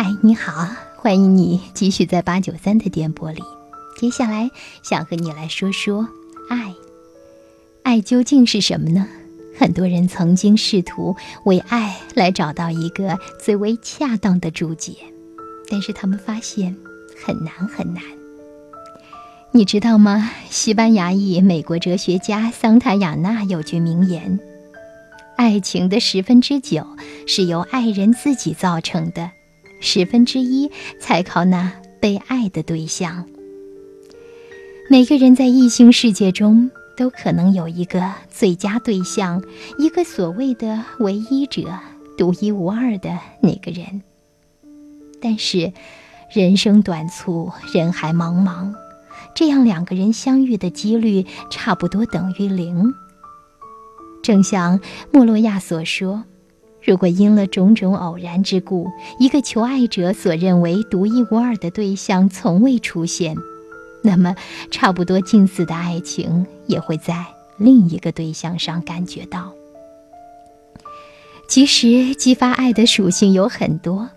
[0.00, 3.42] 嗨，你好，欢迎你继续在八九三的电波里。
[3.98, 4.48] 接下来
[4.80, 6.08] 想和你来说说
[6.48, 6.72] 爱，
[7.82, 9.08] 爱究竟是什么呢？
[9.58, 11.16] 很多人曾经试图
[11.46, 14.94] 为爱来找到一个最为恰当的注解，
[15.68, 16.76] 但是他们发现
[17.26, 18.00] 很难很难。
[19.50, 20.30] 你知道吗？
[20.48, 24.38] 西班牙裔美国哲学家桑塔亚纳有句名言
[25.36, 26.86] ：“爱情的十分之九
[27.26, 29.32] 是由爱人自己造成的。”
[29.80, 33.26] 十分之一才靠那被爱的对象。
[34.90, 39.42] 每个人在异性世界中都可能有一个最佳对象，
[39.78, 41.78] 一个所谓的唯一者，
[42.16, 44.02] 独一无二的那个人。
[45.20, 45.72] 但是，
[46.32, 48.72] 人生短促，人海茫茫，
[49.34, 52.94] 这样两个人相遇的几率差不多等于零。
[54.22, 54.80] 正像
[55.12, 56.24] 莫洛亚所说。
[56.88, 63.36] 如果因了种种偶然之故，一个求爱者所认为独一无二的对象从未出现，
[64.02, 64.34] 那么
[64.70, 67.26] 差不多近似的爱情也会在
[67.58, 69.52] 另一个对象上感觉到。
[71.46, 74.08] 其实，激发爱的属性有很多。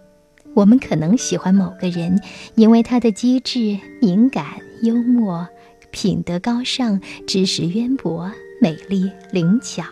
[0.54, 2.22] 我们可能喜欢某个人，
[2.56, 4.46] 因为他的机智、敏感、
[4.82, 5.46] 幽默、
[5.92, 9.84] 品德高尚、知识渊博、美丽、灵巧。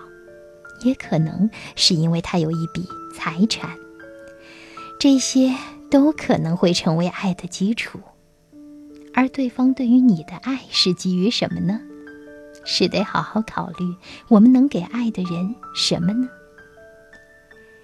[0.81, 3.77] 也可能是因为他有一笔财产，
[4.99, 5.53] 这些
[5.89, 7.99] 都可能会成为爱的基础。
[9.13, 11.81] 而对方对于你的爱是基于什么呢？
[12.66, 13.95] 是得好好考虑，
[14.27, 16.30] 我们能给爱的人什么呢？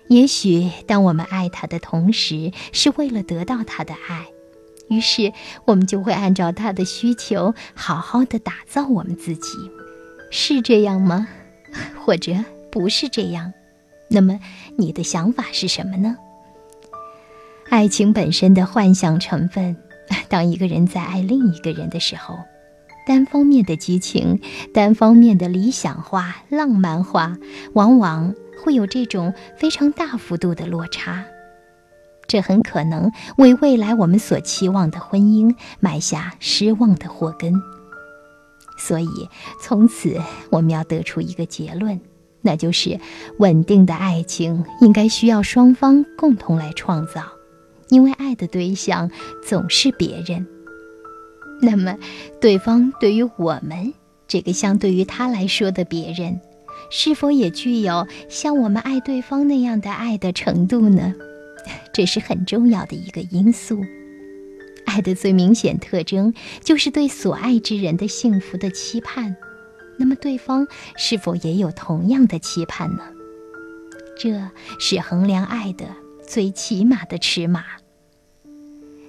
[0.08, 4.28] 也许，当我们爱他的同时，是为了得到他的爱，
[4.88, 5.34] 于是
[5.66, 9.50] 我们就会按照他的需求，好好的打造我们自己，
[10.30, 11.28] 是这样吗？
[12.06, 12.34] 或者？
[12.76, 13.54] 不是这样，
[14.10, 14.38] 那么
[14.78, 16.18] 你的想法是什么呢？
[17.70, 19.78] 爱情本身的幻想成分，
[20.28, 22.38] 当一个人在爱另一个人的时候，
[23.08, 24.42] 单方面的激情、
[24.74, 27.38] 单方面的理想化、浪漫化，
[27.72, 31.24] 往往会有这种非常大幅度的落差，
[32.28, 37.54] 这很可能为未来我们所期望的婚姻埋下失望的祸根。
[38.78, 39.30] 所以，
[39.62, 41.98] 从此我们要得出一个结论。
[42.46, 43.00] 那就是
[43.40, 47.24] 稳定的爱情应该需要双方共同来创造，
[47.90, 49.10] 因为爱的对象
[49.44, 50.46] 总是别人。
[51.60, 51.98] 那么，
[52.40, 53.94] 对方对于我们
[54.28, 56.40] 这个相对于他来说的别人，
[56.92, 61.16] 是否也具有像我们爱对方那样的爱的程度呢？
[61.94, 63.82] 这是很重要的一个因素。
[64.86, 66.32] 爱的最明显特征
[66.64, 69.36] 就是对所爱之人的幸福的期盼。
[69.98, 70.68] 那么，对方
[70.98, 73.04] 是否也有同样的期盼呢？
[74.18, 75.86] 这是衡量爱的
[76.28, 77.64] 最起码的尺码。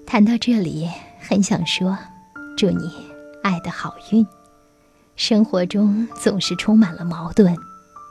[0.06, 0.88] 谈到这里，
[1.20, 1.98] 很想说，
[2.56, 2.91] 祝你
[3.42, 4.26] 爱的好运。
[5.16, 7.56] 生活中总是充满了矛盾，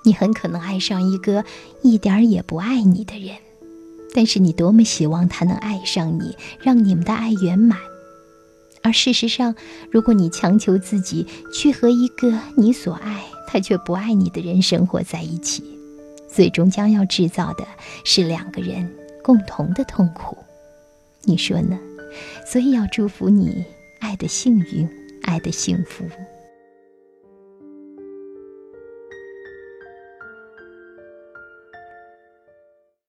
[0.03, 1.43] 你很可能爱上一个
[1.81, 3.37] 一点儿也不爱你的人，
[4.13, 7.79] 但是你多么希望他能爱上你，让你们的爱圆满。
[8.85, 9.55] 而事实上，
[9.89, 15.63] 如果你强求自己去和一个你所爱他却不爱你的人生活在一起，
[16.31, 17.65] 最终将要制造的
[18.03, 18.87] 是两个人
[19.23, 20.37] 共同的痛苦。
[21.23, 21.79] 你说呢？
[22.45, 23.65] 所以要祝福你
[24.01, 24.87] 爱的幸运，
[25.23, 26.05] 爱的幸福。